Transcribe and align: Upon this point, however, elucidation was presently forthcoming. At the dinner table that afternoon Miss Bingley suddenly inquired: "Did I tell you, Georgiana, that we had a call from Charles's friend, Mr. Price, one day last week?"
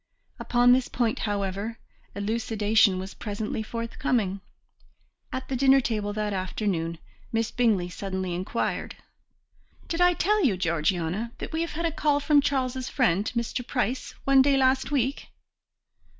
Upon 0.39 0.71
this 0.73 0.87
point, 0.87 1.19
however, 1.29 1.77
elucidation 2.15 2.97
was 2.97 3.13
presently 3.13 3.61
forthcoming. 3.61 4.41
At 5.31 5.47
the 5.47 5.55
dinner 5.55 5.79
table 5.79 6.11
that 6.13 6.33
afternoon 6.33 6.97
Miss 7.31 7.51
Bingley 7.51 7.87
suddenly 7.87 8.33
inquired: 8.33 8.95
"Did 9.87 10.01
I 10.01 10.15
tell 10.15 10.43
you, 10.43 10.57
Georgiana, 10.57 11.33
that 11.37 11.51
we 11.51 11.61
had 11.61 11.85
a 11.85 11.91
call 11.91 12.19
from 12.19 12.41
Charles's 12.41 12.89
friend, 12.89 13.31
Mr. 13.35 13.61
Price, 13.67 14.15
one 14.23 14.41
day 14.41 14.57
last 14.57 14.89
week?" 14.89 15.27